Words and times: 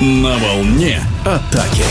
На 0.00 0.36
волне 0.38 1.02
атаки. 1.24 1.82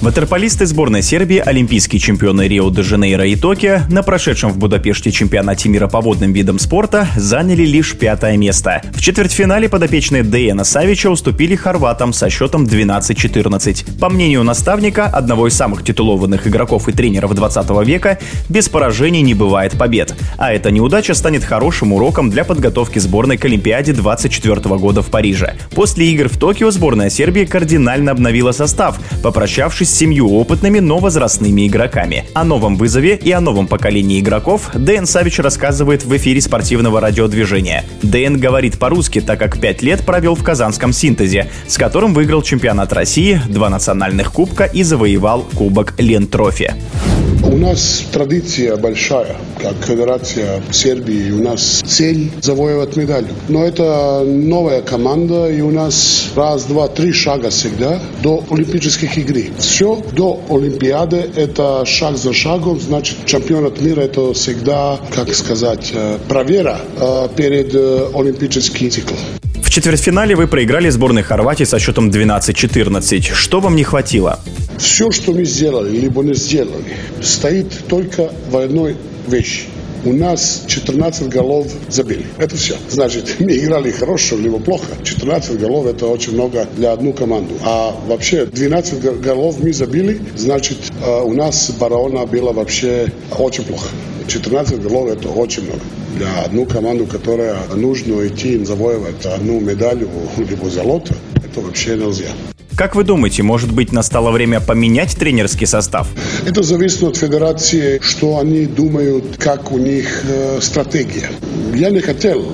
Ватерполисты 0.00 0.64
сборной 0.64 1.02
Сербии, 1.02 1.42
олимпийские 1.44 1.98
чемпионы 1.98 2.46
Рио-де-Жанейро 2.46 3.26
и 3.26 3.34
Токио 3.34 3.80
на 3.90 4.04
прошедшем 4.04 4.52
в 4.52 4.56
Будапеште 4.56 5.10
чемпионате 5.10 5.68
мира 5.68 5.88
по 5.88 6.00
водным 6.00 6.32
видам 6.32 6.60
спорта 6.60 7.08
заняли 7.16 7.64
лишь 7.66 7.96
пятое 7.98 8.36
место. 8.36 8.80
В 8.94 9.00
четвертьфинале 9.00 9.68
подопечные 9.68 10.22
Дэйна 10.22 10.62
Савича 10.62 11.10
уступили 11.10 11.56
хорватам 11.56 12.12
со 12.12 12.30
счетом 12.30 12.64
12-14. 12.64 13.98
По 13.98 14.08
мнению 14.08 14.44
наставника, 14.44 15.06
одного 15.06 15.48
из 15.48 15.54
самых 15.54 15.82
титулованных 15.82 16.46
игроков 16.46 16.88
и 16.88 16.92
тренеров 16.92 17.34
20 17.34 17.68
века, 17.84 18.20
без 18.48 18.68
поражений 18.68 19.22
не 19.22 19.34
бывает 19.34 19.76
побед. 19.76 20.14
А 20.36 20.52
эта 20.52 20.70
неудача 20.70 21.12
станет 21.14 21.42
хорошим 21.42 21.92
уроком 21.92 22.30
для 22.30 22.44
подготовки 22.44 23.00
сборной 23.00 23.36
к 23.36 23.44
Олимпиаде 23.46 23.92
24 23.92 24.60
года 24.76 25.02
в 25.02 25.10
Париже. 25.10 25.56
После 25.74 26.06
игр 26.12 26.28
в 26.28 26.38
Токио 26.38 26.70
сборная 26.70 27.10
Сербии 27.10 27.44
кардинально 27.44 28.12
обновила 28.12 28.52
состав, 28.52 29.00
попрощавшись 29.24 29.87
с 29.88 29.94
семью 29.94 30.32
опытными, 30.34 30.78
но 30.78 30.98
возрастными 30.98 31.66
игроками. 31.66 32.24
О 32.34 32.44
новом 32.44 32.76
вызове 32.76 33.16
и 33.16 33.32
о 33.32 33.40
новом 33.40 33.66
поколении 33.66 34.20
игроков 34.20 34.70
Дэн 34.74 35.06
Савич 35.06 35.38
рассказывает 35.38 36.04
в 36.04 36.16
эфире 36.16 36.40
спортивного 36.40 37.00
радиодвижения. 37.00 37.84
Дэн 38.02 38.38
говорит 38.38 38.78
по-русски, 38.78 39.20
так 39.20 39.38
как 39.38 39.60
пять 39.60 39.82
лет 39.82 40.04
провел 40.04 40.34
в 40.34 40.44
казанском 40.44 40.92
синтезе, 40.92 41.48
с 41.66 41.78
которым 41.78 42.12
выиграл 42.12 42.42
чемпионат 42.42 42.92
России, 42.92 43.40
два 43.48 43.70
национальных 43.70 44.32
кубка 44.32 44.64
и 44.64 44.82
завоевал 44.82 45.46
кубок 45.54 45.94
Лентрофи. 45.98 46.74
У 47.44 47.56
нас 47.56 48.04
традиция 48.12 48.76
большая, 48.76 49.36
как 49.60 49.74
Федерация 49.84 50.62
Сербии. 50.70 51.30
У 51.30 51.42
нас 51.42 51.82
цель 51.86 52.30
завоевать 52.40 52.96
медаль. 52.96 53.26
Но 53.48 53.64
это 53.64 54.24
новая 54.24 54.82
команда, 54.82 55.50
и 55.50 55.60
у 55.60 55.70
нас 55.70 56.30
раз, 56.34 56.64
два, 56.64 56.88
три 56.88 57.12
шага 57.12 57.50
всегда 57.50 58.00
до 58.22 58.44
Олимпийских 58.50 59.16
игр. 59.16 59.52
Все 59.58 60.02
до 60.12 60.40
Олимпиады 60.50 61.30
это 61.36 61.84
шаг 61.84 62.16
за 62.16 62.32
шагом. 62.32 62.80
Значит, 62.80 63.18
чемпионат 63.24 63.80
мира 63.80 64.02
это 64.02 64.32
всегда, 64.32 64.98
как 65.14 65.32
сказать, 65.34 65.92
э, 65.94 66.18
проверка 66.28 66.78
э, 66.98 67.28
перед 67.36 67.74
э, 67.74 68.08
Олимпийским 68.14 68.90
циклом. 68.90 69.18
В 69.68 69.70
четвертьфинале 69.70 70.34
вы 70.34 70.48
проиграли 70.48 70.88
сборной 70.88 71.22
Хорватии 71.22 71.64
со 71.64 71.78
счетом 71.78 72.08
12-14. 72.08 73.34
Что 73.34 73.60
вам 73.60 73.76
не 73.76 73.84
хватило? 73.84 74.40
Все, 74.78 75.10
что 75.10 75.32
мы 75.32 75.44
сделали, 75.44 75.94
либо 75.94 76.22
не 76.22 76.32
сделали, 76.32 76.96
стоит 77.20 77.86
только 77.86 78.32
в 78.50 78.56
одной 78.56 78.96
вещи. 79.26 79.64
У 80.08 80.12
нас 80.14 80.64
14 80.66 81.28
голов 81.28 81.66
забили. 81.90 82.24
Это 82.38 82.56
все. 82.56 82.76
Значит, 82.88 83.36
мы 83.40 83.54
играли 83.58 83.90
хорошо, 83.90 84.38
либо 84.38 84.58
плохо. 84.58 84.86
14 85.04 85.58
голов 85.60 85.84
это 85.84 86.06
очень 86.06 86.32
много 86.32 86.66
для 86.76 86.92
одну 86.92 87.12
команду. 87.12 87.56
А 87.62 87.94
вообще 88.06 88.46
12 88.46 89.20
голов 89.20 89.56
мы 89.62 89.74
забили, 89.74 90.18
значит, 90.34 90.78
э, 91.04 91.20
у 91.20 91.34
нас 91.34 91.70
барона 91.78 92.24
было 92.24 92.52
вообще 92.52 93.12
очень 93.38 93.64
плохо. 93.64 93.88
14 94.26 94.80
голов 94.80 95.10
это 95.10 95.28
очень 95.28 95.64
много. 95.64 95.82
Для 96.16 96.44
одну 96.44 96.64
команду, 96.64 97.04
которая 97.04 97.58
нужно 97.74 98.26
идти 98.26 98.64
завоевать 98.64 99.26
одну 99.26 99.60
медаль, 99.60 100.08
либо 100.38 100.70
золото, 100.70 101.14
это 101.44 101.60
вообще 101.60 101.96
нельзя. 101.96 102.30
Как 102.78 102.94
вы 102.94 103.02
думаете, 103.02 103.42
может 103.42 103.72
быть, 103.72 103.90
настало 103.90 104.30
время 104.30 104.60
поменять 104.60 105.16
тренерский 105.16 105.66
состав? 105.66 106.06
Это 106.46 106.62
зависит 106.62 107.02
от 107.02 107.16
федерации, 107.16 107.98
что 108.00 108.38
они 108.38 108.66
думают, 108.66 109.36
как 109.36 109.72
у 109.72 109.78
них 109.78 110.22
э, 110.24 110.60
стратегия. 110.60 111.28
Я 111.74 111.90
не 111.90 111.98
хотел 111.98 112.46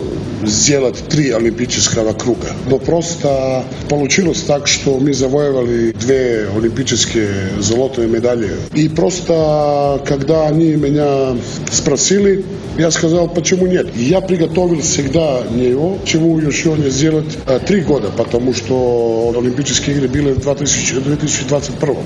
сделать 0.42 1.02
три 1.08 1.30
олимпийского 1.30 2.12
круга. 2.12 2.48
Но 2.68 2.78
просто 2.78 3.64
получилось 3.88 4.42
так, 4.42 4.66
что 4.66 4.98
мы 4.98 5.12
завоевали 5.12 5.92
две 5.92 6.48
олимпийские 6.54 7.60
золотые 7.60 8.08
медали. 8.08 8.50
И 8.74 8.88
просто, 8.88 10.00
когда 10.04 10.46
они 10.46 10.74
меня 10.74 11.36
спросили, 11.70 12.44
я 12.76 12.90
сказал, 12.90 13.28
почему 13.28 13.66
нет. 13.66 13.94
Я 13.94 14.20
приготовил 14.20 14.80
всегда 14.80 15.42
него, 15.50 15.98
чему 16.04 16.38
еще 16.40 16.72
не 16.72 16.90
сделать 16.90 17.38
э, 17.46 17.60
три 17.64 17.82
года, 17.82 18.10
потому 18.16 18.52
что 18.52 19.32
Олимпийские 19.36 19.96
игры 19.96 20.08
были 20.08 20.32
в 20.32 20.40
2021. 20.40 21.96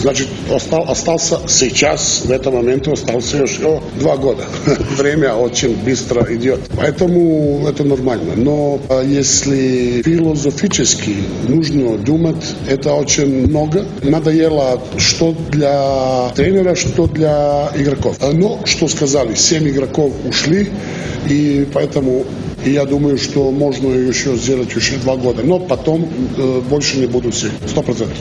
Значит, 0.00 0.28
остал, 0.52 0.90
остался 0.90 1.40
сейчас, 1.46 2.22
в 2.24 2.30
этом 2.30 2.54
моменте 2.54 2.92
остался 2.92 3.36
еще 3.38 3.80
два 4.00 4.16
года. 4.16 4.44
Время 4.96 5.34
очень 5.34 5.76
быстро 5.76 6.26
идет. 6.34 6.60
Поэтому 6.76 7.67
это 7.68 7.84
нормально. 7.84 8.34
Но 8.36 8.80
э, 8.88 9.04
если 9.06 10.02
философически 10.02 11.16
нужно 11.46 11.98
думать, 11.98 12.44
это 12.68 12.92
очень 12.94 13.46
много. 13.46 13.86
Надоело 14.02 14.80
что 14.96 15.34
для 15.50 16.30
тренера, 16.34 16.74
что 16.74 17.06
для 17.06 17.70
игроков. 17.76 18.16
Э, 18.20 18.32
но, 18.32 18.60
что 18.64 18.88
сказали, 18.88 19.34
семь 19.34 19.68
игроков 19.68 20.12
ушли, 20.24 20.68
и 21.28 21.66
поэтому 21.72 22.24
я 22.64 22.84
думаю, 22.84 23.18
что 23.18 23.50
можно 23.50 23.88
еще 23.88 24.34
сделать 24.36 24.74
еще 24.74 24.96
два 24.96 25.16
года. 25.16 25.42
Но 25.42 25.58
потом 25.58 26.08
э, 26.36 26.60
больше 26.68 26.98
не 26.98 27.06
буду 27.06 27.30
все, 27.30 27.48
сто 27.66 27.82
процентов. 27.82 28.18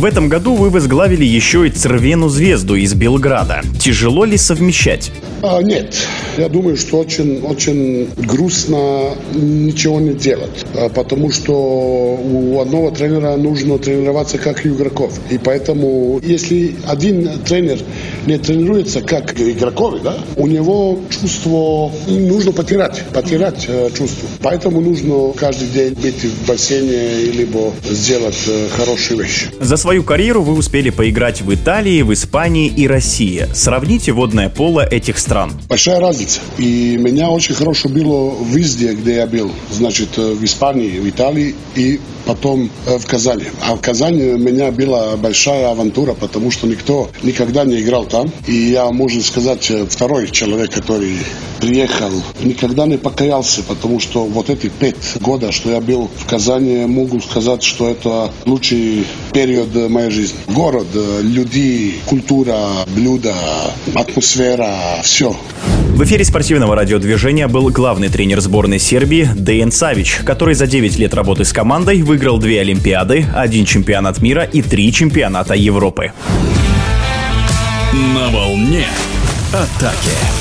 В 0.00 0.06
этом 0.06 0.30
году 0.30 0.54
вы 0.54 0.70
возглавили 0.70 1.26
еще 1.26 1.68
и 1.68 1.70
Цервену 1.70 2.30
звезду 2.30 2.74
из 2.74 2.94
Белграда. 2.94 3.60
Тяжело 3.78 4.24
ли 4.24 4.38
совмещать? 4.38 5.12
А, 5.42 5.62
нет, 5.62 5.94
я 6.38 6.48
думаю, 6.48 6.78
что 6.78 6.98
очень, 6.98 7.42
очень 7.42 8.08
грустно 8.16 9.14
ничего 9.34 10.00
не 10.00 10.14
делать, 10.14 10.64
а, 10.74 10.88
потому 10.88 11.30
что 11.30 11.52
у 11.52 12.60
одного 12.60 12.90
тренера 12.90 13.36
нужно 13.36 13.78
тренироваться 13.78 14.38
как 14.38 14.64
и 14.64 14.70
у 14.70 14.74
игроков. 14.76 15.18
И 15.30 15.36
поэтому, 15.36 16.18
если 16.22 16.76
один 16.86 17.38
тренер 17.40 17.78
не 18.26 18.38
тренируется 18.38 19.02
как 19.02 19.38
игроков, 19.38 20.00
да, 20.02 20.16
у 20.36 20.46
него 20.46 20.98
чувство 21.10 21.92
нужно 22.06 22.52
потерять, 22.52 23.02
потерять 23.12 23.66
э, 23.68 23.90
чувство. 23.96 24.28
Поэтому 24.42 24.80
нужно 24.80 25.32
каждый 25.32 25.68
день 25.68 25.94
быть 25.94 26.24
в 26.24 26.46
бассейне 26.46 27.32
либо 27.32 27.72
сделать 27.88 28.38
э, 28.46 28.68
хорошие 28.74 29.20
вещи. 29.20 29.46
За 29.60 29.76
свою 29.90 30.04
карьеру 30.04 30.42
вы 30.42 30.52
успели 30.52 30.90
поиграть 30.90 31.42
в 31.42 31.52
Италии, 31.52 32.02
в 32.02 32.12
Испании 32.12 32.68
и 32.68 32.86
России. 32.86 33.48
Сравните 33.52 34.12
водное 34.12 34.48
поло 34.48 34.86
этих 34.86 35.18
стран. 35.18 35.50
Большая 35.68 35.98
разница. 35.98 36.38
И 36.58 36.96
меня 36.96 37.28
очень 37.28 37.56
хорошо 37.56 37.88
было 37.88 38.32
везде, 38.40 38.94
где 38.94 39.16
я 39.16 39.26
был. 39.26 39.50
Значит, 39.72 40.10
э, 40.16 40.34
в 40.34 40.44
Испании, 40.44 41.00
в 41.00 41.08
Италии 41.08 41.56
и 41.74 41.98
потом 42.30 42.70
э, 42.86 42.96
в 42.96 43.06
Казани. 43.06 43.46
А 43.60 43.74
в 43.74 43.80
Казани 43.80 44.22
у 44.34 44.38
меня 44.38 44.70
была 44.70 45.16
большая 45.16 45.68
авантура, 45.68 46.14
потому 46.14 46.52
что 46.52 46.68
никто 46.68 47.10
никогда 47.24 47.64
не 47.64 47.80
играл 47.80 48.04
там. 48.04 48.30
И 48.46 48.54
я, 48.54 48.88
можно 48.92 49.20
сказать, 49.20 49.68
э, 49.68 49.84
второй 49.84 50.30
человек, 50.30 50.70
который 50.70 51.18
приехал, 51.60 52.12
никогда 52.40 52.86
не 52.86 52.98
покаялся, 52.98 53.62
потому 53.64 53.98
что 53.98 54.24
вот 54.26 54.48
эти 54.48 54.68
пять 54.68 55.20
года, 55.20 55.50
что 55.50 55.70
я 55.70 55.80
был 55.80 56.08
в 56.16 56.26
Казани, 56.26 56.86
могу 56.86 57.20
сказать, 57.20 57.64
что 57.64 57.88
это 57.88 58.32
лучший 58.46 59.04
период 59.32 59.74
моей 59.90 60.10
жизни. 60.10 60.38
Город, 60.46 60.86
люди, 61.22 61.94
культура, 62.06 62.56
блюда, 62.94 63.34
атмосфера, 63.94 64.72
все. 65.02 65.34
В 66.00 66.04
эфире 66.04 66.24
спортивного 66.24 66.74
радиодвижения 66.74 67.46
был 67.46 67.68
главный 67.68 68.08
тренер 68.08 68.40
сборной 68.40 68.78
Сербии 68.78 69.28
Дейн 69.36 69.70
Савич, 69.70 70.20
который 70.24 70.54
за 70.54 70.66
9 70.66 70.98
лет 70.98 71.12
работы 71.12 71.44
с 71.44 71.52
командой 71.52 72.00
выиграл 72.20 72.38
две 72.38 72.60
Олимпиады, 72.60 73.24
один 73.34 73.64
чемпионат 73.64 74.20
мира 74.20 74.44
и 74.44 74.60
три 74.60 74.92
чемпионата 74.92 75.54
Европы. 75.54 76.12
На 78.14 78.28
волне 78.28 78.84
атаки. 79.54 80.39